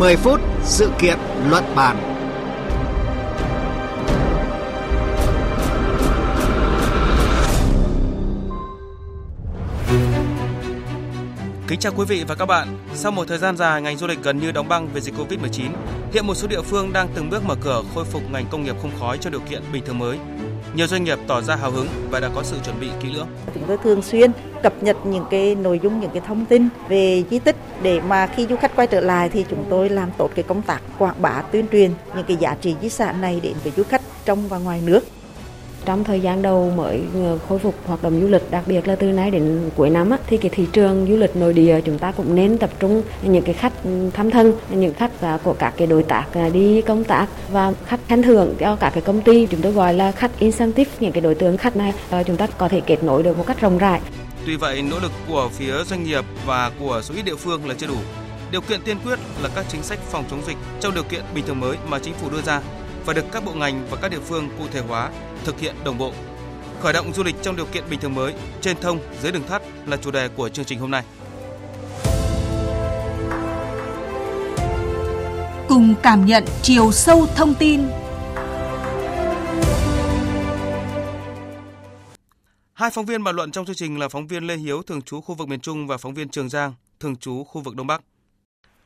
10 0.00 0.16
phút 0.16 0.40
sự 0.62 0.90
kiện 0.98 1.18
luận 1.50 1.64
bàn. 1.76 1.96
Kính 11.68 11.78
chào 11.78 11.92
quý 11.96 12.04
vị 12.08 12.24
và 12.28 12.34
các 12.34 12.46
bạn. 12.46 12.78
Sau 12.94 13.12
một 13.12 13.28
thời 13.28 13.38
gian 13.38 13.56
dài, 13.56 13.82
ngành 13.82 13.96
du 13.96 14.06
lịch 14.06 14.22
gần 14.22 14.38
như 14.38 14.52
đóng 14.52 14.68
băng 14.68 14.88
về 14.88 15.00
dịch 15.00 15.14
Covid-19, 15.14 15.70
hiện 16.12 16.26
một 16.26 16.34
số 16.34 16.48
địa 16.48 16.62
phương 16.62 16.92
đang 16.92 17.08
từng 17.14 17.30
bước 17.30 17.44
mở 17.44 17.54
cửa 17.60 17.82
khôi 17.94 18.04
phục 18.04 18.22
ngành 18.32 18.46
công 18.50 18.64
nghiệp 18.64 18.76
không 18.82 18.92
khói 19.00 19.18
cho 19.18 19.30
điều 19.30 19.40
kiện 19.40 19.62
bình 19.72 19.84
thường 19.86 19.98
mới. 19.98 20.18
Nhiều 20.74 20.86
doanh 20.86 21.04
nghiệp 21.04 21.18
tỏ 21.26 21.40
ra 21.40 21.56
hào 21.56 21.70
hứng 21.70 21.86
và 22.10 22.20
đã 22.20 22.30
có 22.34 22.42
sự 22.42 22.56
chuẩn 22.64 22.80
bị 22.80 22.88
kỹ 23.02 23.08
lưỡng. 23.14 23.26
Chúng 23.54 23.64
tôi 23.66 23.78
thường 23.84 24.02
xuyên 24.02 24.30
cập 24.62 24.82
nhật 24.82 24.96
những 25.04 25.24
cái 25.30 25.54
nội 25.54 25.80
dung, 25.82 26.00
những 26.00 26.10
cái 26.10 26.22
thông 26.26 26.46
tin 26.46 26.68
về 26.88 27.24
di 27.30 27.38
tích 27.38 27.56
để 27.82 28.00
mà 28.00 28.26
khi 28.26 28.46
du 28.46 28.56
khách 28.56 28.76
quay 28.76 28.86
trở 28.86 29.00
lại 29.00 29.28
thì 29.28 29.44
chúng 29.50 29.64
tôi 29.70 29.88
làm 29.88 30.10
tốt 30.18 30.30
cái 30.34 30.42
công 30.42 30.62
tác 30.62 30.80
quảng 30.98 31.22
bá 31.22 31.42
tuyên 31.52 31.66
truyền 31.72 31.90
những 32.16 32.24
cái 32.28 32.36
giá 32.36 32.56
trị 32.60 32.74
di 32.82 32.88
sản 32.88 33.20
này 33.20 33.40
đến 33.42 33.52
với 33.64 33.72
du 33.76 33.82
khách 33.82 34.02
trong 34.24 34.48
và 34.48 34.58
ngoài 34.58 34.82
nước. 34.84 35.00
Trong 35.84 36.04
thời 36.04 36.20
gian 36.20 36.42
đầu 36.42 36.72
mới 36.76 37.00
ờ, 37.14 37.38
khôi 37.48 37.58
phục 37.58 37.74
hoạt 37.86 38.02
động 38.02 38.20
du 38.20 38.28
lịch, 38.28 38.50
đặc 38.50 38.64
biệt 38.66 38.88
là 38.88 38.96
từ 38.96 39.06
nay 39.06 39.30
đến 39.30 39.70
cuối 39.76 39.90
năm 39.90 40.10
thì 40.26 40.36
cái 40.36 40.50
thị 40.54 40.66
trường 40.72 41.06
du 41.08 41.16
lịch 41.16 41.36
nội 41.36 41.52
địa 41.52 41.80
chúng 41.84 41.98
ta 41.98 42.12
cũng 42.12 42.34
nên 42.34 42.58
tập 42.58 42.70
trung 42.78 43.02
những 43.22 43.44
cái 43.44 43.54
khách 43.54 43.84
ừ, 43.84 44.10
thăm 44.14 44.30
thân, 44.30 44.52
những 44.70 44.94
khách 44.94 45.20
à, 45.20 45.38
của 45.44 45.52
các 45.52 45.74
cái 45.76 45.86
đối 45.86 46.02
tác 46.02 46.24
à, 46.34 46.48
đi 46.48 46.82
công 46.82 47.04
tác 47.04 47.26
và 47.52 47.72
khách 47.84 48.00
khen 48.08 48.22
thưởng 48.22 48.54
cho 48.58 48.76
các 48.76 48.90
cái 48.90 49.02
công 49.02 49.20
ty 49.20 49.46
chúng 49.46 49.62
tôi 49.62 49.72
gọi 49.72 49.94
là 49.94 50.12
khách 50.12 50.38
incentive 50.38 50.90
những 51.00 51.12
cái 51.12 51.20
đối 51.20 51.34
tượng 51.34 51.56
khách 51.56 51.76
này 51.76 51.92
ờ, 52.10 52.22
chúng 52.22 52.36
ta 52.36 52.46
có 52.46 52.68
thể 52.68 52.80
kết 52.80 53.02
nối 53.02 53.22
được 53.22 53.38
một 53.38 53.46
cách 53.46 53.60
rộng 53.60 53.78
rãi. 53.78 54.00
Tuy 54.46 54.56
vậy, 54.56 54.82
nỗ 54.82 54.98
lực 54.98 55.12
của 55.28 55.48
phía 55.52 55.74
doanh 55.84 56.04
nghiệp 56.04 56.24
và 56.46 56.70
của 56.80 57.00
số 57.04 57.14
ít 57.14 57.22
địa 57.22 57.36
phương 57.36 57.68
là 57.68 57.74
chưa 57.78 57.86
đủ. 57.86 57.96
Điều 58.52 58.60
kiện 58.60 58.80
tiên 58.82 58.96
quyết 59.04 59.18
là 59.42 59.48
các 59.54 59.64
chính 59.68 59.82
sách 59.82 59.98
phòng 59.98 60.24
chống 60.30 60.42
dịch 60.46 60.56
trong 60.80 60.94
điều 60.94 61.04
kiện 61.04 61.20
bình 61.34 61.44
thường 61.46 61.60
mới 61.60 61.76
mà 61.88 61.98
chính 61.98 62.14
phủ 62.14 62.30
đưa 62.30 62.42
ra 62.42 62.60
và 63.06 63.12
được 63.12 63.24
các 63.32 63.44
bộ 63.44 63.52
ngành 63.52 63.86
và 63.90 63.96
các 64.02 64.10
địa 64.10 64.20
phương 64.20 64.48
cụ 64.58 64.64
thể 64.72 64.80
hóa, 64.80 65.10
thực 65.44 65.60
hiện 65.60 65.74
đồng 65.84 65.98
bộ. 65.98 66.12
Khởi 66.80 66.92
động 66.92 67.12
du 67.12 67.22
lịch 67.22 67.36
trong 67.42 67.56
điều 67.56 67.66
kiện 67.66 67.84
bình 67.90 68.00
thường 68.00 68.14
mới, 68.14 68.34
trên 68.60 68.76
thông, 68.80 68.98
dưới 69.22 69.32
đường 69.32 69.46
thắt 69.48 69.62
là 69.86 69.96
chủ 69.96 70.10
đề 70.10 70.28
của 70.28 70.48
chương 70.48 70.64
trình 70.64 70.78
hôm 70.78 70.90
nay. 70.90 71.04
Cùng 75.68 75.94
cảm 76.02 76.26
nhận 76.26 76.44
chiều 76.62 76.92
sâu 76.92 77.26
thông 77.36 77.54
tin 77.54 77.80
Hai 82.80 82.90
phóng 82.90 83.06
viên 83.06 83.24
bàn 83.24 83.36
luận 83.36 83.50
trong 83.50 83.66
chương 83.66 83.76
trình 83.76 83.98
là 83.98 84.08
phóng 84.08 84.26
viên 84.26 84.46
Lê 84.46 84.56
Hiếu 84.56 84.82
thường 84.82 85.02
trú 85.02 85.20
khu 85.20 85.34
vực 85.34 85.48
miền 85.48 85.60
Trung 85.60 85.86
và 85.86 85.96
phóng 85.96 86.14
viên 86.14 86.28
Trường 86.28 86.48
Giang 86.48 86.74
thường 87.00 87.16
trú 87.16 87.44
khu 87.44 87.60
vực 87.60 87.76
Đông 87.76 87.86
Bắc. 87.86 88.02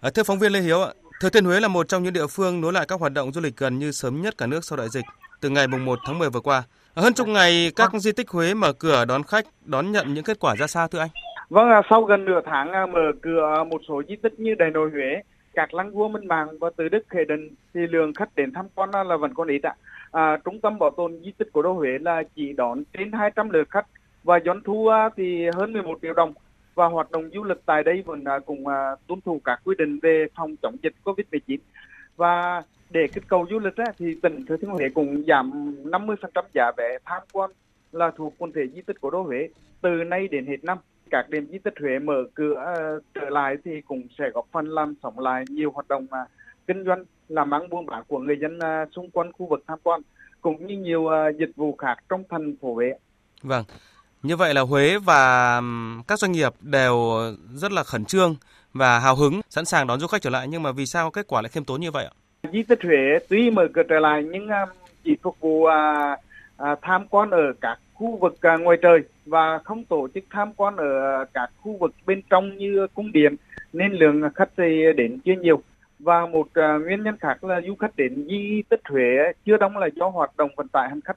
À, 0.00 0.10
thưa 0.10 0.22
phóng 0.22 0.38
viên 0.38 0.52
Lê 0.52 0.60
Hiếu, 0.60 0.78
Thừa 1.24 1.30
Thiên 1.30 1.44
Huế 1.44 1.60
là 1.60 1.68
một 1.68 1.88
trong 1.88 2.02
những 2.02 2.12
địa 2.12 2.26
phương 2.26 2.60
nối 2.60 2.72
lại 2.72 2.84
các 2.88 3.00
hoạt 3.00 3.12
động 3.12 3.32
du 3.32 3.40
lịch 3.40 3.56
gần 3.56 3.78
như 3.78 3.92
sớm 3.92 4.22
nhất 4.22 4.34
cả 4.38 4.46
nước 4.46 4.64
sau 4.64 4.76
đại 4.76 4.88
dịch 4.88 5.04
từ 5.40 5.48
ngày 5.48 5.66
mùng 5.66 5.84
1 5.84 5.98
tháng 6.06 6.18
10 6.18 6.30
vừa 6.30 6.40
qua. 6.40 6.62
Hơn 6.96 7.12
chục 7.14 7.28
ngày 7.28 7.72
các 7.76 7.92
di 7.92 8.12
tích 8.12 8.30
Huế 8.30 8.54
mở 8.54 8.72
cửa 8.72 9.04
đón 9.04 9.22
khách, 9.22 9.44
đón 9.64 9.92
nhận 9.92 10.14
những 10.14 10.24
kết 10.24 10.38
quả 10.40 10.54
ra 10.54 10.66
sao 10.66 10.88
thưa 10.88 10.98
anh? 10.98 11.08
Vâng, 11.50 11.68
sau 11.90 12.02
gần 12.02 12.24
nửa 12.24 12.40
tháng 12.44 12.72
à, 12.72 12.86
mở 12.86 13.12
cửa 13.22 13.64
một 13.70 13.80
số 13.88 14.02
di 14.08 14.16
tích 14.16 14.40
như 14.40 14.54
Đại 14.54 14.70
Nội 14.70 14.90
Huế, 14.90 15.22
các 15.54 15.74
lăng 15.74 15.94
vua 15.94 16.08
Minh 16.08 16.28
Mạng 16.28 16.48
và 16.60 16.70
Từ 16.76 16.88
Đức 16.88 17.04
Khề 17.08 17.24
Đình 17.24 17.50
thì 17.74 17.80
lượng 17.80 18.14
khách 18.14 18.36
đến 18.36 18.52
tham 18.52 18.66
quan 18.74 18.90
là 18.90 19.16
vẫn 19.16 19.34
còn 19.34 19.48
ít 19.48 19.62
ạ. 19.62 19.74
À, 20.12 20.36
trung 20.44 20.60
tâm 20.60 20.78
bảo 20.78 20.90
tồn 20.90 21.20
di 21.24 21.32
tích 21.38 21.52
của 21.52 21.62
đô 21.62 21.72
Huế 21.72 21.90
là 22.00 22.22
chỉ 22.36 22.52
đón 22.52 22.82
trên 22.98 23.12
200 23.12 23.50
lượt 23.50 23.70
khách 23.70 23.86
và 24.24 24.40
doanh 24.44 24.60
thu 24.64 24.88
à, 24.88 25.08
thì 25.16 25.46
hơn 25.54 25.72
11 25.72 25.98
triệu 26.02 26.12
đồng 26.12 26.34
và 26.74 26.86
hoạt 26.86 27.10
động 27.10 27.30
du 27.34 27.44
lịch 27.44 27.58
tại 27.66 27.82
đây 27.82 28.02
vẫn 28.06 28.24
à, 28.24 28.38
cũng 28.38 28.66
à, 28.66 28.96
tuân 29.06 29.20
thủ 29.20 29.40
các 29.44 29.60
quy 29.64 29.74
định 29.78 29.98
về 30.02 30.26
phòng 30.36 30.56
chống 30.62 30.76
dịch 30.82 30.94
Covid-19 31.04 31.58
và 32.16 32.62
để 32.90 33.06
kích 33.14 33.24
cầu 33.28 33.46
du 33.50 33.58
lịch 33.58 33.74
thì 33.98 34.14
tỉnh 34.22 34.46
Thừa 34.46 34.56
Thiên 34.56 34.70
Huế 34.70 34.88
cũng 34.94 35.24
giảm 35.26 35.74
50% 35.84 36.16
giá 36.54 36.72
vé 36.76 36.98
tham 37.04 37.22
quan 37.32 37.50
là 37.92 38.10
thuộc 38.16 38.34
quần 38.38 38.52
thể 38.52 38.62
di 38.74 38.82
tích 38.82 38.96
cố 39.00 39.10
đô 39.10 39.22
Huế 39.22 39.48
từ 39.80 39.90
nay 39.90 40.28
đến 40.28 40.46
hết 40.46 40.64
năm 40.64 40.78
các 41.10 41.30
điểm 41.30 41.46
di 41.50 41.58
tích 41.58 41.74
Huế 41.80 41.98
mở 41.98 42.24
cửa 42.34 42.54
à, 42.66 42.74
trở 43.14 43.30
lại 43.30 43.56
thì 43.64 43.80
cũng 43.80 44.02
sẽ 44.18 44.30
góp 44.34 44.46
phần 44.52 44.66
làm 44.66 44.94
sống 45.02 45.18
lại 45.18 45.44
nhiều 45.48 45.70
hoạt 45.70 45.88
động 45.88 46.06
kinh 46.66 46.84
doanh 46.84 47.04
làm 47.28 47.54
ăn 47.54 47.68
buôn 47.70 47.86
bán 47.86 48.02
của 48.08 48.18
người 48.18 48.38
dân 48.40 48.58
xung 48.92 49.10
quanh 49.10 49.32
khu 49.32 49.46
vực 49.46 49.64
tham 49.66 49.78
quan 49.82 50.00
cũng 50.40 50.66
như 50.66 50.78
nhiều 50.78 51.08
dịch 51.38 51.50
vụ 51.56 51.76
khác 51.76 51.96
trong 52.08 52.22
thành 52.30 52.56
phố 52.60 52.74
Huế. 52.74 52.94
Vâng, 53.42 53.64
như 54.24 54.36
vậy 54.36 54.54
là 54.54 54.60
Huế 54.60 54.98
và 54.98 55.60
các 56.08 56.18
doanh 56.18 56.32
nghiệp 56.32 56.52
đều 56.60 57.20
rất 57.54 57.72
là 57.72 57.84
khẩn 57.84 58.04
trương 58.04 58.36
và 58.72 58.98
hào 58.98 59.16
hứng, 59.16 59.40
sẵn 59.50 59.64
sàng 59.64 59.86
đón 59.86 60.00
du 60.00 60.06
khách 60.06 60.22
trở 60.22 60.30
lại. 60.30 60.48
Nhưng 60.48 60.62
mà 60.62 60.72
vì 60.72 60.86
sao 60.86 61.10
kết 61.10 61.26
quả 61.28 61.42
lại 61.42 61.48
khiêm 61.48 61.64
tốn 61.64 61.80
như 61.80 61.90
vậy 61.90 62.04
ạ? 62.04 62.12
Di 62.52 62.62
tích 62.62 62.82
Huế 62.82 63.18
tuy 63.28 63.50
mở 63.50 63.68
cửa 63.74 63.82
trở 63.88 63.98
lại 63.98 64.24
nhưng 64.32 64.48
chỉ 65.04 65.16
phục 65.22 65.40
vụ 65.40 65.64
à, 65.64 66.16
à, 66.56 66.76
tham 66.82 67.06
quan 67.08 67.30
ở 67.30 67.52
các 67.60 67.78
khu 67.94 68.16
vực 68.16 68.36
à, 68.40 68.56
ngoài 68.56 68.78
trời 68.82 69.00
và 69.26 69.58
không 69.64 69.84
tổ 69.84 70.08
chức 70.14 70.24
tham 70.30 70.52
quan 70.56 70.76
ở 70.76 71.24
các 71.34 71.50
khu 71.60 71.76
vực 71.80 71.94
bên 72.06 72.22
trong 72.30 72.56
như 72.56 72.86
cung 72.94 73.12
điện 73.12 73.36
nên 73.72 73.92
lượng 73.92 74.22
khách 74.34 74.50
thì 74.56 74.82
đến 74.96 75.18
chưa 75.24 75.34
nhiều. 75.40 75.62
Và 75.98 76.26
một 76.26 76.46
à, 76.54 76.78
nguyên 76.84 77.02
nhân 77.02 77.16
khác 77.20 77.44
là 77.44 77.60
du 77.66 77.74
khách 77.74 77.96
đến 77.96 78.26
di 78.28 78.62
tích 78.68 78.80
Huế 78.88 79.32
chưa 79.46 79.56
đông 79.56 79.76
là 79.76 79.88
do 79.96 80.08
hoạt 80.08 80.36
động 80.36 80.50
vận 80.56 80.68
tải 80.68 80.88
hành 80.88 81.00
khách 81.00 81.16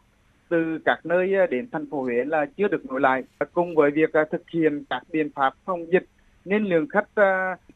từ 0.49 0.79
các 0.85 1.05
nơi 1.05 1.33
đến 1.51 1.69
thành 1.71 1.85
phố 1.91 2.01
Huế 2.01 2.25
là 2.25 2.45
chưa 2.57 2.67
được 2.67 2.85
nối 2.85 3.01
lại. 3.01 3.23
Cùng 3.53 3.75
với 3.75 3.91
việc 3.91 4.09
thực 4.31 4.49
hiện 4.53 4.83
các 4.89 5.03
biện 5.11 5.29
pháp 5.35 5.53
phòng 5.65 5.91
dịch 5.91 6.03
nên 6.45 6.63
lượng 6.63 6.87
khách 6.89 7.07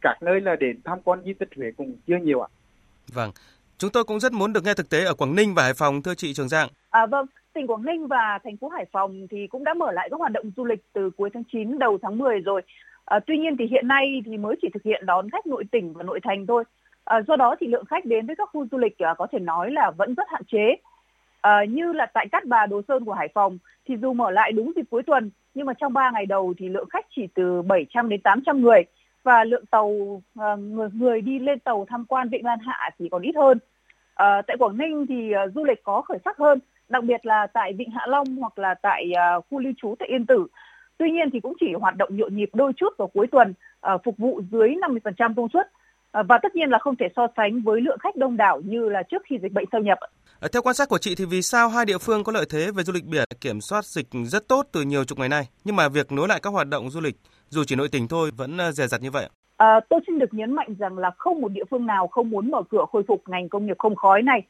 các 0.01 0.17
nơi 0.21 0.41
là 0.41 0.55
đến 0.55 0.79
tham 0.83 0.99
quan 1.03 1.19
di 1.25 1.33
tích 1.33 1.49
Huế 1.55 1.71
cũng 1.77 1.95
chưa 2.07 2.17
nhiều 2.17 2.41
ạ. 2.41 2.47
Vâng, 3.13 3.31
chúng 3.77 3.91
tôi 3.91 4.03
cũng 4.03 4.19
rất 4.19 4.33
muốn 4.33 4.53
được 4.53 4.63
nghe 4.63 4.73
thực 4.73 4.89
tế 4.89 5.05
ở 5.05 5.13
Quảng 5.13 5.35
Ninh 5.35 5.53
và 5.55 5.63
Hải 5.63 5.73
Phòng 5.73 6.01
thưa 6.01 6.15
chị 6.15 6.33
Trường 6.33 6.49
Giang. 6.49 6.67
À 6.89 7.05
vâng, 7.05 7.25
tỉnh 7.53 7.67
Quảng 7.67 7.85
Ninh 7.85 8.07
và 8.07 8.39
thành 8.43 8.57
phố 8.57 8.69
Hải 8.69 8.85
Phòng 8.91 9.27
thì 9.31 9.47
cũng 9.47 9.63
đã 9.63 9.73
mở 9.73 9.91
lại 9.91 10.07
các 10.11 10.19
hoạt 10.19 10.31
động 10.31 10.51
du 10.57 10.65
lịch 10.65 10.79
từ 10.93 11.09
cuối 11.17 11.29
tháng 11.33 11.43
9 11.51 11.79
đầu 11.79 11.97
tháng 12.01 12.17
10 12.17 12.39
rồi. 12.39 12.61
À, 13.05 13.19
tuy 13.27 13.37
nhiên 13.37 13.55
thì 13.59 13.65
hiện 13.71 13.87
nay 13.87 14.21
thì 14.25 14.37
mới 14.37 14.55
chỉ 14.61 14.67
thực 14.73 14.83
hiện 14.83 15.05
đón 15.05 15.29
khách 15.29 15.45
nội 15.45 15.63
tỉnh 15.71 15.93
và 15.93 16.03
nội 16.03 16.19
thành 16.23 16.47
thôi. 16.47 16.63
À, 17.05 17.21
do 17.27 17.35
đó 17.35 17.55
thì 17.59 17.67
lượng 17.67 17.85
khách 17.85 18.05
đến 18.05 18.27
với 18.27 18.35
các 18.35 18.49
khu 18.53 18.65
du 18.71 18.77
lịch 18.77 18.97
à, 18.97 19.13
có 19.17 19.27
thể 19.31 19.39
nói 19.39 19.71
là 19.71 19.91
vẫn 19.97 20.13
rất 20.15 20.27
hạn 20.29 20.43
chế. 20.51 20.75
À, 21.41 21.65
như 21.69 21.91
là 21.91 22.05
tại 22.05 22.27
Cát 22.31 22.45
Bà 22.45 22.65
Đồ 22.65 22.81
Sơn 22.87 23.05
của 23.05 23.13
Hải 23.13 23.27
Phòng 23.33 23.57
thì 23.87 23.97
dù 23.97 24.13
mở 24.13 24.31
lại 24.31 24.51
đúng 24.51 24.71
dịp 24.75 24.85
cuối 24.89 25.03
tuần 25.03 25.31
nhưng 25.53 25.65
mà 25.65 25.73
trong 25.73 25.93
3 25.93 26.11
ngày 26.11 26.25
đầu 26.25 26.53
thì 26.57 26.69
lượng 26.69 26.89
khách 26.89 27.05
chỉ 27.15 27.27
từ 27.35 27.61
700 27.61 28.09
đến 28.09 28.21
800 28.21 28.61
người 28.61 28.83
và 29.23 29.43
lượng 29.43 29.65
tàu 29.65 30.21
à, 30.39 30.55
người, 30.55 30.89
người 30.93 31.21
đi 31.21 31.39
lên 31.39 31.59
tàu 31.59 31.85
tham 31.89 32.05
quan 32.05 32.29
Vịnh 32.29 32.45
Lan 32.45 32.59
Hạ 32.59 32.89
thì 32.99 33.09
còn 33.11 33.21
ít 33.21 33.35
hơn. 33.35 33.59
À, 34.15 34.41
tại 34.47 34.57
Quảng 34.57 34.77
Ninh 34.77 35.05
thì 35.09 35.31
à, 35.31 35.47
du 35.55 35.63
lịch 35.63 35.83
có 35.83 36.01
khởi 36.01 36.17
sắc 36.25 36.37
hơn, 36.37 36.59
đặc 36.89 37.03
biệt 37.03 37.25
là 37.25 37.47
tại 37.47 37.73
Vịnh 37.73 37.89
Hạ 37.89 38.05
Long 38.07 38.35
hoặc 38.35 38.59
là 38.59 38.73
tại 38.73 39.11
à, 39.11 39.39
khu 39.49 39.59
lưu 39.59 39.73
trú 39.77 39.95
tại 39.99 40.07
Yên 40.07 40.25
Tử. 40.25 40.47
Tuy 40.97 41.11
nhiên 41.11 41.29
thì 41.33 41.39
cũng 41.39 41.53
chỉ 41.59 41.73
hoạt 41.73 41.95
động 41.95 42.17
nhộn 42.17 42.35
nhịp 42.35 42.49
đôi 42.53 42.73
chút 42.73 42.93
vào 42.97 43.07
cuối 43.07 43.27
tuần, 43.27 43.53
à, 43.81 43.97
phục 44.03 44.17
vụ 44.17 44.41
dưới 44.51 44.69
50% 44.69 45.33
công 45.35 45.49
suất. 45.49 45.71
Uh, 46.19 46.25
và 46.29 46.37
tất 46.43 46.55
nhiên 46.55 46.69
là 46.69 46.79
không 46.79 46.95
thể 46.95 47.07
so 47.15 47.27
sánh 47.37 47.61
với 47.61 47.81
lượng 47.81 47.97
khách 47.99 48.15
đông 48.15 48.37
đảo 48.37 48.61
như 48.65 48.89
là 48.89 49.03
trước 49.03 49.21
khi 49.25 49.37
dịch 49.41 49.51
bệnh 49.51 49.65
xâm 49.71 49.83
nhập. 49.83 49.97
Theo 50.53 50.61
quan 50.61 50.75
sát 50.75 50.89
của 50.89 50.97
chị 50.97 51.15
thì 51.15 51.25
vì 51.25 51.41
sao 51.41 51.69
hai 51.69 51.85
địa 51.85 51.97
phương 51.97 52.23
có 52.23 52.31
lợi 52.31 52.45
thế 52.49 52.71
về 52.75 52.83
du 52.83 52.93
lịch 52.93 53.05
biển 53.05 53.27
kiểm 53.41 53.61
soát 53.61 53.85
dịch 53.85 54.07
rất 54.25 54.47
tốt 54.47 54.65
từ 54.71 54.81
nhiều 54.81 55.03
chục 55.03 55.19
ngày 55.19 55.29
nay, 55.29 55.43
nhưng 55.63 55.75
mà 55.75 55.89
việc 55.89 56.11
nối 56.11 56.27
lại 56.27 56.39
các 56.43 56.49
hoạt 56.49 56.67
động 56.67 56.89
du 56.89 57.01
lịch 57.01 57.15
dù 57.49 57.63
chỉ 57.63 57.75
nội 57.75 57.87
tỉnh 57.91 58.07
thôi 58.07 58.31
vẫn 58.37 58.57
dè 58.73 58.87
dặt 58.87 59.01
như 59.01 59.11
vậy? 59.11 59.29
À, 59.57 59.79
tôi 59.89 59.99
xin 60.07 60.19
được 60.19 60.33
nhấn 60.33 60.53
mạnh 60.53 60.75
rằng 60.79 60.97
là 60.97 61.11
không 61.17 61.41
một 61.41 61.51
địa 61.51 61.63
phương 61.69 61.85
nào 61.85 62.07
không 62.07 62.29
muốn 62.29 62.51
mở 62.51 62.61
cửa 62.69 62.85
khôi 62.91 63.03
phục 63.07 63.23
ngành 63.27 63.49
công 63.49 63.65
nghiệp 63.65 63.77
không 63.79 63.95
khói 63.95 64.21
này. 64.21 64.41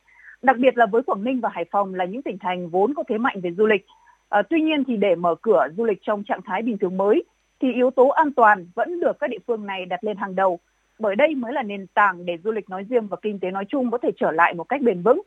Đặc 0.41 0.57
biệt 0.57 0.77
là 0.77 0.85
với 0.85 1.01
Quảng 1.03 1.23
Ninh 1.23 1.41
và 1.41 1.49
Hải 1.53 1.65
Phòng 1.71 1.93
là 1.93 2.05
những 2.05 2.21
tỉnh 2.21 2.37
thành 2.39 2.69
vốn 2.69 2.93
có 2.93 3.03
thế 3.09 3.17
mạnh 3.17 3.41
về 3.41 3.51
du 3.57 3.65
lịch. 3.65 3.85
À, 4.29 4.41
tuy 4.49 4.61
nhiên 4.61 4.83
thì 4.87 4.97
để 4.97 5.15
mở 5.15 5.35
cửa 5.41 5.67
du 5.77 5.85
lịch 5.85 5.99
trong 6.01 6.23
trạng 6.23 6.41
thái 6.45 6.61
bình 6.61 6.77
thường 6.77 6.97
mới 6.97 7.23
thì 7.61 7.73
yếu 7.73 7.91
tố 7.91 8.07
an 8.07 8.33
toàn 8.33 8.67
vẫn 8.75 8.99
được 8.99 9.19
các 9.19 9.29
địa 9.29 9.37
phương 9.47 9.65
này 9.65 9.85
đặt 9.85 10.03
lên 10.03 10.17
hàng 10.17 10.35
đầu. 10.35 10.59
Bởi 11.01 11.15
đây 11.15 11.35
mới 11.35 11.53
là 11.53 11.63
nền 11.63 11.87
tảng 11.87 12.25
để 12.25 12.37
du 12.43 12.51
lịch 12.51 12.69
nói 12.69 12.85
riêng 12.89 13.07
và 13.07 13.17
kinh 13.21 13.39
tế 13.39 13.51
nói 13.51 13.65
chung 13.69 13.91
có 13.91 13.97
thể 13.97 14.09
trở 14.17 14.31
lại 14.31 14.53
một 14.53 14.63
cách 14.63 14.81
bền 14.81 15.01
vững. 15.01 15.21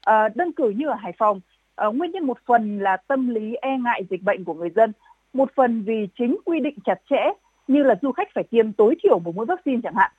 À, 0.00 0.28
đơn 0.34 0.52
cử 0.52 0.70
như 0.70 0.88
ở 0.88 0.94
Hải 0.94 1.12
Phòng, 1.18 1.40
à, 1.76 1.86
nguyên 1.86 2.10
nhân 2.10 2.26
một 2.26 2.38
phần 2.46 2.78
là 2.78 2.96
tâm 2.96 3.28
lý 3.28 3.54
e 3.54 3.78
ngại 3.78 4.04
dịch 4.10 4.22
bệnh 4.22 4.44
của 4.44 4.54
người 4.54 4.70
dân, 4.76 4.92
một 5.32 5.50
phần 5.54 5.82
vì 5.82 6.08
chính 6.18 6.36
quy 6.44 6.60
định 6.60 6.78
chặt 6.84 6.98
chẽ 7.10 7.32
như 7.68 7.82
là 7.82 7.94
du 8.02 8.12
khách 8.12 8.28
phải 8.34 8.44
tiêm 8.44 8.72
tối 8.72 8.94
thiểu 9.02 9.18
một 9.18 9.36
mũi 9.36 9.46
vaccine 9.46 9.80
chẳng 9.82 9.94
hạn. 9.94 10.10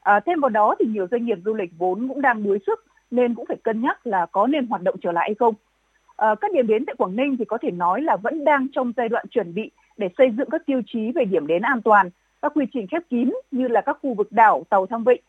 À, 0.00 0.20
thêm 0.20 0.40
vào 0.40 0.48
đó 0.48 0.74
thì 0.78 0.86
nhiều 0.86 1.06
doanh 1.10 1.24
nghiệp 1.24 1.38
du 1.44 1.54
lịch 1.54 1.70
vốn 1.78 2.08
cũng 2.08 2.20
đang 2.20 2.42
đuối 2.42 2.58
sức 2.66 2.84
nên 3.10 3.34
cũng 3.34 3.46
phải 3.46 3.56
cân 3.62 3.80
nhắc 3.80 4.06
là 4.06 4.26
có 4.26 4.46
nên 4.46 4.66
hoạt 4.66 4.82
động 4.82 4.94
trở 5.02 5.12
lại 5.12 5.28
hay 5.28 5.34
không. 5.34 5.54
À, 6.16 6.34
các 6.40 6.52
điểm 6.52 6.66
đến 6.66 6.84
tại 6.86 6.94
Quảng 6.98 7.16
Ninh 7.16 7.36
thì 7.36 7.44
có 7.44 7.58
thể 7.58 7.70
nói 7.70 8.02
là 8.02 8.16
vẫn 8.16 8.44
đang 8.44 8.66
trong 8.72 8.92
giai 8.96 9.08
đoạn 9.08 9.26
chuẩn 9.30 9.54
bị 9.54 9.70
để 9.96 10.08
xây 10.18 10.30
dựng 10.38 10.50
các 10.50 10.62
tiêu 10.66 10.82
chí 10.86 11.12
về 11.14 11.24
điểm 11.24 11.46
đến 11.46 11.62
an 11.62 11.82
toàn, 11.82 12.10
các 12.42 12.52
quy 12.54 12.64
trình 12.72 12.86
khép 12.90 13.02
kín 13.10 13.32
như 13.50 13.68
là 13.68 13.80
các 13.80 13.98
khu 14.02 14.14
vực 14.14 14.32
đảo, 14.32 14.64
tàu 14.70 14.86
thăm 14.86 15.04
vịnh 15.04 15.20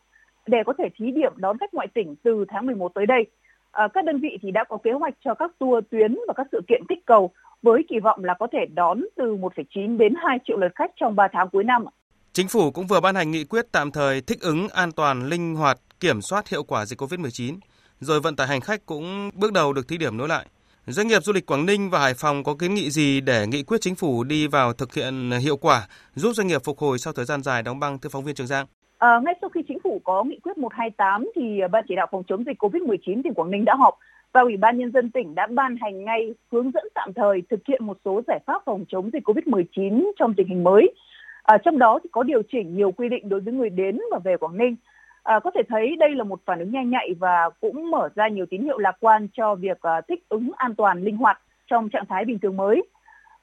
để 0.46 0.58
có 0.66 0.72
thể 0.78 0.88
thí 0.96 1.10
điểm 1.10 1.32
đón 1.36 1.58
khách 1.58 1.74
ngoại 1.74 1.88
tỉnh 1.94 2.14
từ 2.22 2.44
tháng 2.48 2.66
11 2.66 2.94
tới 2.94 3.06
đây. 3.06 3.26
À, 3.72 3.88
các 3.94 4.04
đơn 4.04 4.20
vị 4.20 4.38
thì 4.42 4.50
đã 4.50 4.64
có 4.64 4.76
kế 4.76 4.92
hoạch 4.92 5.14
cho 5.24 5.34
các 5.34 5.50
tour 5.58 5.84
tuyến 5.90 6.18
và 6.28 6.34
các 6.36 6.46
sự 6.52 6.60
kiện 6.68 6.82
kích 6.88 7.06
cầu 7.06 7.30
với 7.62 7.82
kỳ 7.88 7.98
vọng 8.00 8.24
là 8.24 8.34
có 8.38 8.46
thể 8.52 8.58
đón 8.74 9.04
từ 9.16 9.36
1,9 9.36 9.96
đến 9.96 10.14
2 10.26 10.38
triệu 10.44 10.56
lượt 10.56 10.72
khách 10.74 10.90
trong 10.96 11.16
3 11.16 11.28
tháng 11.32 11.48
cuối 11.48 11.64
năm. 11.64 11.84
Chính 12.32 12.48
phủ 12.48 12.70
cũng 12.70 12.86
vừa 12.86 13.00
ban 13.00 13.14
hành 13.14 13.30
nghị 13.30 13.44
quyết 13.44 13.66
tạm 13.72 13.90
thời 13.90 14.20
thích 14.20 14.40
ứng 14.40 14.68
an 14.68 14.92
toàn, 14.92 15.28
linh 15.28 15.54
hoạt, 15.54 15.78
kiểm 16.00 16.20
soát 16.20 16.48
hiệu 16.48 16.62
quả 16.62 16.84
dịch 16.84 17.00
COVID-19, 17.00 17.56
rồi 18.00 18.20
vận 18.20 18.36
tải 18.36 18.46
hành 18.46 18.60
khách 18.60 18.86
cũng 18.86 19.30
bước 19.34 19.52
đầu 19.52 19.72
được 19.72 19.88
thí 19.88 19.98
điểm 19.98 20.16
nối 20.16 20.28
lại. 20.28 20.46
Doanh 20.86 21.08
nghiệp 21.08 21.22
du 21.22 21.32
lịch 21.32 21.46
Quảng 21.46 21.66
Ninh 21.66 21.90
và 21.90 21.98
Hải 21.98 22.14
Phòng 22.14 22.44
có 22.44 22.54
kiến 22.58 22.74
nghị 22.74 22.90
gì 22.90 23.20
để 23.20 23.46
nghị 23.46 23.62
quyết 23.62 23.80
chính 23.80 23.94
phủ 23.94 24.24
đi 24.24 24.46
vào 24.46 24.72
thực 24.72 24.94
hiện 24.94 25.30
hiệu 25.30 25.56
quả, 25.56 25.86
giúp 26.14 26.32
doanh 26.34 26.46
nghiệp 26.46 26.60
phục 26.64 26.78
hồi 26.78 26.98
sau 26.98 27.12
thời 27.12 27.24
gian 27.24 27.42
dài 27.42 27.62
đóng 27.62 27.80
băng 27.80 27.98
thưa 27.98 28.08
phóng 28.12 28.24
viên 28.24 28.34
Trường 28.34 28.46
Giang? 28.46 28.66
À, 28.98 29.20
ngay 29.24 29.34
sau 29.40 29.50
khi 29.50 29.60
chính 29.68 29.78
phủ 29.84 30.00
có 30.04 30.24
nghị 30.24 30.38
quyết 30.42 30.58
128 30.58 31.30
thì 31.34 31.60
ban 31.72 31.84
chỉ 31.88 31.94
đạo 31.96 32.06
phòng 32.12 32.22
chống 32.28 32.44
dịch 32.46 32.62
COVID-19 32.62 33.22
tỉnh 33.24 33.34
Quảng 33.34 33.50
Ninh 33.50 33.64
đã 33.64 33.74
họp 33.74 33.98
và 34.32 34.40
Ủy 34.40 34.56
ban 34.56 34.78
Nhân 34.78 34.92
dân 34.92 35.10
tỉnh 35.10 35.34
đã 35.34 35.46
ban 35.46 35.76
hành 35.80 36.04
ngay 36.04 36.34
hướng 36.52 36.70
dẫn 36.70 36.84
tạm 36.94 37.12
thời 37.12 37.42
thực 37.50 37.60
hiện 37.68 37.86
một 37.86 37.96
số 38.04 38.22
giải 38.26 38.40
pháp 38.46 38.62
phòng 38.66 38.84
chống 38.88 39.10
dịch 39.12 39.28
COVID-19 39.28 40.10
trong 40.18 40.34
tình 40.34 40.48
hình 40.48 40.64
mới. 40.64 40.94
À, 41.42 41.58
trong 41.64 41.78
đó 41.78 41.98
thì 42.02 42.08
có 42.12 42.22
điều 42.22 42.42
chỉnh 42.52 42.76
nhiều 42.76 42.92
quy 42.92 43.08
định 43.08 43.28
đối 43.28 43.40
với 43.40 43.54
người 43.54 43.70
đến 43.70 43.98
và 44.12 44.18
về 44.24 44.36
Quảng 44.36 44.58
Ninh. 44.58 44.76
À, 45.22 45.40
có 45.40 45.50
thể 45.54 45.60
thấy 45.68 45.96
đây 45.96 46.14
là 46.14 46.24
một 46.24 46.40
phản 46.44 46.58
ứng 46.58 46.70
nhanh 46.70 46.90
nhạy 46.90 47.14
và 47.18 47.50
cũng 47.60 47.90
mở 47.90 48.08
ra 48.14 48.28
nhiều 48.28 48.46
tín 48.46 48.62
hiệu 48.62 48.78
lạc 48.78 48.96
quan 49.00 49.28
cho 49.32 49.54
việc 49.54 49.80
à, 49.82 50.00
thích 50.08 50.24
ứng 50.28 50.50
an 50.56 50.74
toàn, 50.74 51.02
linh 51.02 51.16
hoạt 51.16 51.40
trong 51.66 51.88
trạng 51.88 52.06
thái 52.06 52.24
bình 52.24 52.38
thường 52.38 52.56
mới. 52.56 52.82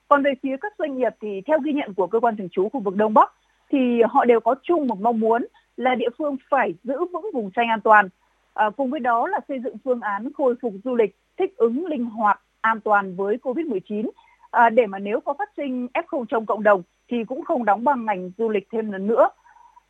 Còn 0.08 0.24
về 0.24 0.34
phía 0.44 0.58
các 0.62 0.74
doanh 0.80 0.98
nghiệp 0.98 1.16
thì 1.22 1.42
theo 1.48 1.60
ghi 1.60 1.74
nhận 1.74 1.94
của 1.94 2.08
cơ 2.08 2.20
quan 2.20 2.38
thường 2.38 2.50
trú 2.52 2.70
khu 2.70 2.80
vực 2.80 2.96
Đông 2.96 3.14
Bắc 3.14 3.34
thì 3.72 4.02
họ 4.10 4.26
đều 4.26 4.40
có 4.40 4.56
chung 4.64 4.88
một 4.88 5.02
mong 5.02 5.20
muốn 5.20 5.46
là 5.78 5.96
địa 5.96 6.10
phương 6.18 6.38
phải 6.50 6.74
giữ 6.84 7.06
vững 7.14 7.30
vùng 7.34 7.52
xanh 7.56 7.68
an 7.70 7.82
toàn. 7.82 8.10
À, 8.54 8.70
cùng 8.78 8.90
với 8.90 9.00
đó 9.00 9.28
là 9.28 9.40
xây 9.48 9.60
dựng 9.60 9.78
phương 9.84 10.02
án 10.02 10.34
khôi 10.34 10.56
phục 10.62 10.74
du 10.84 10.96
lịch 10.96 11.16
thích 11.38 11.58
ứng 11.58 11.86
linh 11.86 12.06
hoạt 12.06 12.42
an 12.62 12.80
toàn 12.82 13.16
với 13.16 13.38
Covid-19 13.44 14.10
à, 14.52 14.70
để 14.70 14.88
mà 14.88 15.00
nếu 15.00 15.20
có 15.20 15.34
phát 15.34 15.50
sinh 15.58 15.88
F0 15.94 16.26
trong 16.26 16.46
cộng 16.46 16.64
đồng 16.64 16.84
thì 17.08 17.24
cũng 17.24 17.46
không 17.46 17.66
đóng 17.66 17.84
băng 17.84 18.06
ngành 18.06 18.32
du 18.38 18.50
lịch 18.50 18.68
thêm 18.72 18.92
lần 18.92 19.08
nữa. 19.08 19.30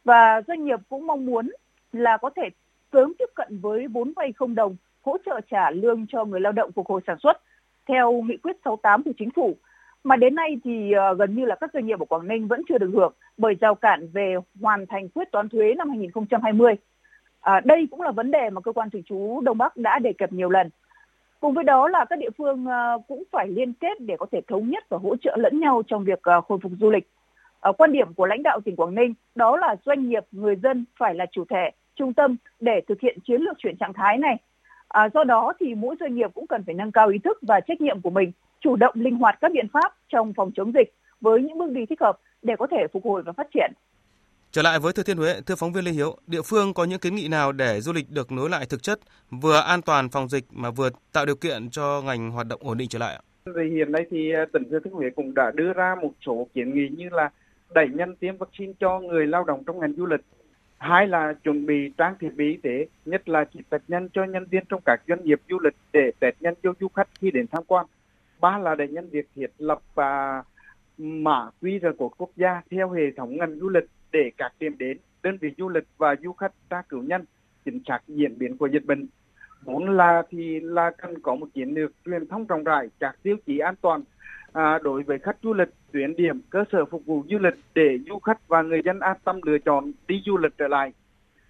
Và 0.03 0.41
doanh 0.47 0.65
nghiệp 0.65 0.79
cũng 0.89 1.07
mong 1.07 1.25
muốn 1.25 1.51
là 1.93 2.17
có 2.17 2.29
thể 2.35 2.49
sớm 2.91 3.13
tiếp 3.19 3.29
cận 3.35 3.59
với 3.59 3.87
vốn 3.87 4.13
vay 4.15 4.33
không 4.33 4.55
đồng 4.55 4.75
hỗ 5.01 5.17
trợ 5.25 5.41
trả 5.51 5.71
lương 5.71 6.05
cho 6.07 6.25
người 6.25 6.39
lao 6.39 6.51
động 6.51 6.71
phục 6.71 6.87
hồi 6.87 7.01
sản 7.07 7.17
xuất 7.19 7.41
theo 7.87 8.11
nghị 8.11 8.37
quyết 8.37 8.55
68 8.65 9.03
của 9.03 9.11
chính 9.17 9.31
phủ 9.31 9.57
mà 10.03 10.15
đến 10.15 10.35
nay 10.35 10.57
thì 10.63 10.91
ờ, 10.91 11.13
gần 11.13 11.35
như 11.35 11.45
là 11.45 11.55
các 11.55 11.69
doanh 11.73 11.85
nghiệp 11.85 11.99
ở 11.99 12.05
Quảng 12.05 12.27
Ninh 12.27 12.47
vẫn 12.47 12.61
chưa 12.69 12.77
được 12.77 12.91
hưởng 12.93 13.13
bởi 13.37 13.55
rào 13.61 13.75
cản 13.75 14.07
về 14.13 14.35
hoàn 14.61 14.85
thành 14.87 15.09
quyết 15.09 15.31
toán 15.31 15.49
thuế 15.49 15.73
năm 15.73 15.89
2020. 15.89 16.75
À, 17.41 17.61
đây 17.65 17.87
cũng 17.91 18.01
là 18.01 18.11
vấn 18.11 18.31
đề 18.31 18.49
mà 18.49 18.61
cơ 18.61 18.71
quan 18.71 18.89
thường 18.89 19.03
trú 19.03 19.41
Đông 19.41 19.57
Bắc 19.57 19.77
đã 19.77 19.99
đề 19.99 20.13
cập 20.13 20.33
nhiều 20.33 20.49
lần. 20.49 20.69
Cùng 21.39 21.53
với 21.53 21.63
đó 21.63 21.87
là 21.87 22.05
các 22.09 22.19
địa 22.19 22.29
phương 22.37 22.65
ờ, 22.65 22.97
cũng 23.07 23.23
phải 23.31 23.47
liên 23.47 23.73
kết 23.73 24.01
để 24.01 24.17
có 24.17 24.25
thể 24.31 24.41
thống 24.47 24.69
nhất 24.69 24.83
và 24.89 24.97
hỗ 24.97 25.15
trợ 25.15 25.37
lẫn 25.39 25.59
nhau 25.59 25.81
trong 25.87 26.03
việc 26.03 26.19
ờ, 26.21 26.41
khôi 26.41 26.57
phục 26.63 26.71
du 26.79 26.89
lịch. 26.89 27.09
À, 27.61 27.71
quan 27.77 27.91
điểm 27.91 28.13
của 28.13 28.25
lãnh 28.25 28.43
đạo 28.43 28.59
tỉnh 28.65 28.75
Quảng 28.75 28.95
Ninh 28.95 29.13
đó 29.35 29.57
là 29.57 29.75
doanh 29.85 30.09
nghiệp, 30.09 30.25
người 30.31 30.55
dân 30.55 30.85
phải 30.99 31.15
là 31.15 31.25
chủ 31.31 31.45
thể, 31.49 31.71
trung 31.99 32.13
tâm 32.13 32.35
để 32.59 32.81
thực 32.87 33.01
hiện 33.01 33.17
chiến 33.27 33.41
lược 33.41 33.57
chuyển 33.57 33.77
trạng 33.77 33.93
thái 33.93 34.17
này. 34.17 34.35
À, 34.87 35.09
do 35.13 35.23
đó 35.23 35.53
thì 35.59 35.75
mỗi 35.75 35.95
doanh 35.99 36.15
nghiệp 36.15 36.31
cũng 36.33 36.47
cần 36.47 36.63
phải 36.65 36.75
nâng 36.75 36.91
cao 36.91 37.09
ý 37.09 37.19
thức 37.23 37.37
và 37.41 37.59
trách 37.67 37.81
nhiệm 37.81 38.01
của 38.01 38.09
mình 38.09 38.31
chủ 38.61 38.75
động 38.75 38.93
linh 38.97 39.15
hoạt 39.15 39.37
các 39.41 39.51
biện 39.53 39.67
pháp 39.73 39.93
trong 40.09 40.33
phòng 40.33 40.51
chống 40.55 40.71
dịch 40.73 40.93
với 41.21 41.41
những 41.41 41.57
bước 41.57 41.71
đi 41.71 41.85
thích 41.85 42.01
hợp 42.01 42.19
để 42.41 42.53
có 42.59 42.67
thể 42.71 42.87
phục 42.93 43.05
hồi 43.05 43.21
và 43.25 43.31
phát 43.31 43.47
triển. 43.53 43.71
Trở 44.51 44.61
lại 44.61 44.79
với 44.79 44.93
Thừa 44.93 45.03
Thiên 45.03 45.17
Huế, 45.17 45.41
thưa 45.45 45.55
phóng 45.55 45.73
viên 45.73 45.83
Lê 45.83 45.91
Hiếu, 45.91 46.17
địa 46.27 46.41
phương 46.45 46.73
có 46.73 46.83
những 46.83 46.99
kiến 46.99 47.15
nghị 47.15 47.27
nào 47.27 47.51
để 47.51 47.81
du 47.81 47.93
lịch 47.93 48.09
được 48.09 48.31
nối 48.31 48.49
lại 48.49 48.65
thực 48.69 48.83
chất, 48.83 48.99
vừa 49.29 49.59
an 49.59 49.81
toàn 49.81 50.09
phòng 50.09 50.29
dịch 50.29 50.45
mà 50.51 50.69
vừa 50.71 50.89
tạo 51.13 51.25
điều 51.25 51.35
kiện 51.35 51.69
cho 51.69 52.01
ngành 52.05 52.31
hoạt 52.31 52.47
động 52.47 52.61
ổn 52.63 52.77
định 52.77 52.89
trở 52.89 52.99
lại 52.99 53.15
ạ? 53.15 53.21
Vì 53.45 53.69
hiện 53.69 53.91
nay 53.91 54.05
thì 54.11 54.33
à, 54.33 54.45
tỉnh 54.53 54.63
Thừa 54.69 54.79
Thiên 54.83 54.93
Huế 54.93 55.09
cũng 55.15 55.33
đã 55.33 55.51
đưa 55.55 55.73
ra 55.73 55.95
một 56.01 56.11
số 56.25 56.47
kiến 56.53 56.73
nghị 56.73 56.87
như 56.97 57.09
là 57.11 57.29
đẩy 57.73 57.87
nhanh 57.93 58.15
tiêm 58.15 58.37
vaccine 58.37 58.73
cho 58.79 58.99
người 58.99 59.27
lao 59.27 59.43
động 59.43 59.63
trong 59.67 59.79
ngành 59.79 59.93
du 59.93 60.05
lịch, 60.05 60.21
hai 60.79 61.07
là 61.07 61.33
chuẩn 61.33 61.65
bị 61.65 61.91
trang 61.97 62.15
thiết 62.19 62.29
bị 62.35 62.51
y 62.51 62.57
tế, 62.57 62.87
nhất 63.05 63.29
là 63.29 63.45
chỉ 63.53 63.59
test 63.69 63.83
nhanh 63.87 64.09
cho 64.09 64.23
nhân 64.23 64.45
viên 64.45 64.63
trong 64.69 64.81
các 64.85 65.01
doanh 65.07 65.23
nghiệp 65.23 65.41
du 65.49 65.59
lịch 65.59 65.75
để 65.93 66.11
test 66.19 66.35
nhanh 66.39 66.53
cho 66.63 66.73
du 66.79 66.87
khách 66.87 67.07
khi 67.19 67.31
đến 67.31 67.45
tham 67.51 67.63
quan. 67.67 67.85
Ba 68.41 68.57
là 68.57 68.75
đẩy 68.75 68.87
nhân 68.87 69.09
việc 69.11 69.27
thiết 69.35 69.51
lập 69.57 69.79
và 69.95 70.43
mã 70.97 71.49
QR 71.61 71.93
của 71.97 72.09
quốc 72.09 72.29
gia 72.35 72.61
theo 72.71 72.91
hệ 72.91 73.11
thống 73.17 73.37
ngành 73.37 73.55
du 73.59 73.69
lịch 73.69 73.85
để 74.11 74.31
các 74.37 74.53
điểm 74.59 74.75
đến 74.77 74.97
đơn 75.23 75.37
vị 75.41 75.51
du 75.57 75.69
lịch 75.69 75.87
và 75.97 76.15
du 76.23 76.33
khách 76.33 76.51
tra 76.69 76.81
cứu 76.89 77.03
nhanh 77.03 77.23
chính 77.65 77.79
xác 77.87 77.99
diễn 78.07 78.37
biến 78.37 78.57
của 78.57 78.67
dịch 78.67 78.85
bệnh. 78.85 79.07
Bốn 79.65 79.89
là 79.89 80.23
thì 80.29 80.59
là 80.59 80.91
cần 80.97 81.21
có 81.21 81.35
một 81.35 81.47
chiến 81.53 81.73
lược 81.73 81.91
truyền 82.05 82.27
thông 82.27 82.45
rộng 82.45 82.63
rãi 82.63 82.87
các 82.99 83.15
tiêu 83.23 83.37
chí 83.45 83.57
an 83.57 83.75
toàn 83.81 84.01
à, 84.53 84.79
đối 84.83 85.03
với 85.03 85.19
khách 85.19 85.37
du 85.43 85.53
lịch 85.53 85.69
tuyến 85.91 86.15
điểm 86.15 86.41
cơ 86.49 86.63
sở 86.71 86.85
phục 86.85 87.05
vụ 87.05 87.23
du 87.29 87.37
lịch 87.37 87.55
để 87.75 87.99
du 88.07 88.19
khách 88.19 88.47
và 88.47 88.61
người 88.61 88.81
dân 88.85 88.99
an 88.99 89.17
tâm 89.23 89.39
lựa 89.43 89.57
chọn 89.57 89.91
đi 90.07 90.21
du 90.25 90.37
lịch 90.37 90.57
trở 90.57 90.67
lại 90.67 90.93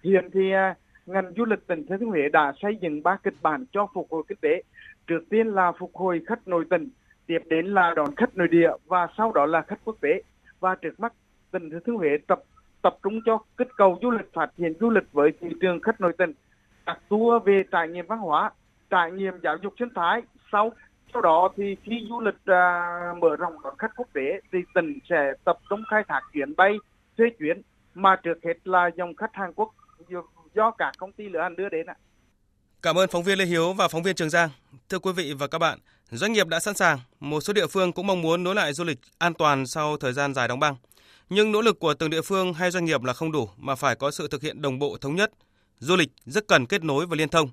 hiện 0.02 0.30
thì 0.32 0.52
à, 0.52 0.74
ngành 1.06 1.32
du 1.36 1.44
lịch 1.44 1.66
tỉnh 1.66 1.86
Thừa 1.86 1.96
Thiên 1.96 2.08
Huế 2.08 2.28
đã 2.28 2.52
xây 2.62 2.76
dựng 2.80 3.02
ba 3.02 3.16
kịch 3.22 3.34
bản 3.42 3.64
cho 3.72 3.86
phục 3.94 4.06
hồi 4.10 4.22
kinh 4.28 4.38
tế 4.40 4.62
Trước 5.10 5.24
tiên 5.30 5.46
là 5.46 5.72
phục 5.78 5.96
hồi 5.96 6.20
khách 6.26 6.48
nội 6.48 6.64
tỉnh, 6.70 6.88
tiếp 7.26 7.38
đến 7.46 7.66
là 7.66 7.94
đón 7.96 8.14
khách 8.16 8.36
nội 8.36 8.48
địa 8.48 8.70
và 8.86 9.08
sau 9.16 9.32
đó 9.32 9.46
là 9.46 9.62
khách 9.62 9.80
quốc 9.84 9.96
tế. 10.00 10.22
Và 10.60 10.74
trước 10.74 11.00
mắt 11.00 11.12
tỉnh 11.50 11.70
Thừa 11.70 11.78
Thiên 11.86 11.96
Huế 11.96 12.18
tập 12.26 12.42
tập 12.82 12.96
trung 13.02 13.20
cho 13.26 13.38
kích 13.56 13.68
cầu 13.76 13.98
du 14.02 14.10
lịch 14.10 14.32
phát 14.32 14.50
triển 14.58 14.72
du 14.80 14.90
lịch 14.90 15.12
với 15.12 15.32
thị 15.40 15.48
trường 15.60 15.80
khách 15.80 16.00
nội 16.00 16.12
tỉnh, 16.18 16.32
các 16.86 16.98
tour 17.08 17.44
về 17.44 17.62
trải 17.70 17.88
nghiệm 17.88 18.06
văn 18.06 18.18
hóa, 18.18 18.50
trải 18.90 19.10
nghiệm 19.12 19.34
giáo 19.42 19.56
dục 19.62 19.74
sinh 19.78 19.88
thái. 19.94 20.22
Sau 20.52 20.72
sau 21.12 21.22
đó 21.22 21.48
thì 21.56 21.76
khi 21.84 22.06
du 22.08 22.20
lịch 22.20 22.46
à, 22.46 22.88
mở 23.20 23.36
rộng 23.36 23.62
đón 23.64 23.74
khách 23.78 23.96
quốc 23.96 24.08
tế 24.14 24.40
thì 24.52 24.58
tỉnh 24.74 24.98
sẽ 25.10 25.32
tập 25.44 25.58
trung 25.70 25.82
khai 25.90 26.02
thác 26.08 26.20
chuyến 26.32 26.56
bay 26.56 26.72
thuê 27.18 27.26
chuyến 27.38 27.62
mà 27.94 28.16
trước 28.22 28.38
hết 28.44 28.54
là 28.64 28.90
dòng 28.96 29.14
khách 29.14 29.30
Hàn 29.32 29.52
Quốc 29.52 29.74
do 30.54 30.70
cả 30.70 30.92
công 30.98 31.12
ty 31.12 31.28
lữ 31.28 31.38
hành 31.38 31.56
đưa 31.56 31.68
đến 31.68 31.86
ạ. 31.86 31.94
Cảm 32.82 32.98
ơn 32.98 33.08
phóng 33.08 33.22
viên 33.22 33.38
Lê 33.38 33.44
Hiếu 33.44 33.72
và 33.72 33.88
phóng 33.88 34.02
viên 34.02 34.14
Trường 34.14 34.30
Giang. 34.30 34.50
Thưa 34.88 34.98
quý 34.98 35.12
vị 35.12 35.34
và 35.38 35.46
các 35.46 35.58
bạn, 35.58 35.78
doanh 36.10 36.32
nghiệp 36.32 36.48
đã 36.48 36.60
sẵn 36.60 36.74
sàng, 36.74 36.98
một 37.20 37.40
số 37.40 37.52
địa 37.52 37.66
phương 37.66 37.92
cũng 37.92 38.06
mong 38.06 38.22
muốn 38.22 38.44
nối 38.44 38.54
lại 38.54 38.72
du 38.72 38.84
lịch 38.84 38.98
an 39.18 39.34
toàn 39.34 39.66
sau 39.66 39.96
thời 39.96 40.12
gian 40.12 40.34
dài 40.34 40.48
đóng 40.48 40.60
băng. 40.60 40.76
Nhưng 41.28 41.52
nỗ 41.52 41.62
lực 41.62 41.80
của 41.80 41.94
từng 41.94 42.10
địa 42.10 42.22
phương 42.22 42.52
hay 42.52 42.70
doanh 42.70 42.84
nghiệp 42.84 43.02
là 43.02 43.12
không 43.12 43.32
đủ 43.32 43.48
mà 43.56 43.74
phải 43.74 43.96
có 43.96 44.10
sự 44.10 44.28
thực 44.28 44.42
hiện 44.42 44.62
đồng 44.62 44.78
bộ 44.78 44.96
thống 45.00 45.16
nhất. 45.16 45.32
Du 45.78 45.96
lịch 45.96 46.10
rất 46.24 46.48
cần 46.48 46.66
kết 46.66 46.84
nối 46.84 47.06
và 47.06 47.16
liên 47.16 47.28
thông. 47.28 47.48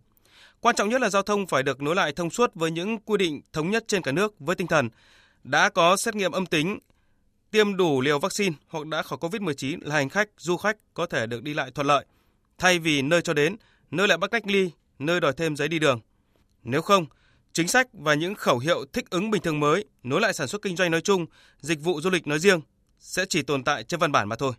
Quan 0.62 0.75
trọng 0.75 0.89
nhất 0.89 1.01
là 1.01 1.09
giao 1.09 1.24
thông 1.24 1.48
phải 1.48 1.63
được 1.63 1.81
nối 1.81 1.95
lại 1.95 2.12
thông 2.12 2.30
suốt 2.30 2.56
với 2.56 2.71
những 2.71 2.98
quy 2.98 3.18
định 3.18 3.42
thống 3.54 3.71
nhất 3.71 3.83
trên 3.88 4.01
cả 4.01 4.12
nước 4.12 4.39
với 4.39 4.56
tinh 4.56 4.68
thần 4.68 4.89
đã 5.44 5.69
có 5.69 5.97
xét 5.97 6.16
nghiệm 6.16 6.31
âm 6.31 6.45
tính, 6.45 6.80
tiêm 7.52 7.78
đủ 7.78 8.02
liều 8.02 8.19
vaccine 8.19 8.56
hoặc 8.68 8.87
đã 8.87 9.02
khỏi 9.02 9.19
COVID-19 9.21 9.80
là 9.81 9.95
hành 9.95 10.09
khách, 10.09 10.30
du 10.37 10.57
khách 10.57 10.78
có 10.94 11.06
thể 11.06 11.28
được 11.28 11.44
đi 11.44 11.54
lại 11.54 11.71
thuận 11.71 11.87
lợi. 11.87 12.06
Thay 12.57 12.80
vì 12.80 13.02
nơi 13.02 13.21
cho 13.21 13.33
đến, 13.33 13.56
nơi 13.92 14.07
lại 14.07 14.18
bắt 14.18 14.31
cách 14.31 14.47
ly 14.47 14.71
nơi 14.99 15.19
đòi 15.19 15.33
thêm 15.33 15.56
giấy 15.56 15.68
đi 15.68 15.80
đường. 15.80 15.99
Nếu 16.64 16.81
không, 16.81 17.06
chính 17.54 17.68
sách 17.68 17.87
và 17.94 18.14
những 18.14 18.35
khẩu 18.35 18.59
hiệu 18.59 18.85
thích 18.94 19.09
ứng 19.09 19.31
bình 19.31 19.42
thường 19.42 19.59
mới, 19.59 19.85
nối 20.04 20.21
lại 20.21 20.33
sản 20.33 20.47
xuất 20.47 20.61
kinh 20.61 20.76
doanh 20.76 20.92
nói 20.92 21.02
chung, 21.02 21.26
dịch 21.59 21.81
vụ 21.81 22.02
du 22.02 22.09
lịch 22.09 22.28
nói 22.28 22.40
riêng 22.40 22.61
sẽ 22.99 23.26
chỉ 23.30 23.42
tồn 23.42 23.64
tại 23.64 23.83
trên 23.83 23.99
văn 23.99 24.11
bản 24.11 24.30
mà 24.30 24.35
thôi. 24.35 24.54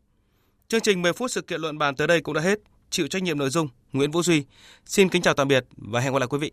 Chương 0.69 0.81
trình 0.81 1.03
10 1.03 1.13
phút 1.13 1.31
sự 1.31 1.41
kiện 1.41 1.61
luận 1.61 1.79
bàn 1.79 1.97
tới 1.97 2.07
đây 2.07 2.21
cũng 2.21 2.35
đã 2.35 2.41
hết. 2.41 2.59
Chịu 2.91 3.09
trách 3.09 3.23
nhiệm 3.23 3.39
nội 3.39 3.51
dung 3.51 3.69
Nguyễn 3.93 4.11
Vũ 4.11 4.23
Duy. 4.23 4.45
Xin 4.87 5.09
kính 5.09 5.23
chào 5.23 5.35
tạm 5.35 5.49
biệt 5.49 5.67
và 5.77 6.01
hẹn 6.01 6.13
gặp 6.13 6.19
lại 6.19 6.29
quý 6.29 6.39
vị. 6.39 6.53